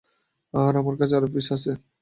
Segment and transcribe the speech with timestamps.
[0.53, 1.71] আর, আমার কাছে আরো পিস আছে।